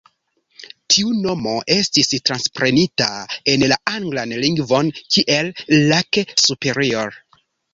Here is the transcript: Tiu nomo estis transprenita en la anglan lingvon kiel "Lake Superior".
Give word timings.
Tiu 0.93 1.11
nomo 1.25 1.51
estis 1.75 2.09
transprenita 2.29 3.09
en 3.53 3.67
la 3.73 3.79
anglan 3.93 4.35
lingvon 4.47 4.91
kiel 5.03 5.53
"Lake 5.93 6.25
Superior". 6.49 7.21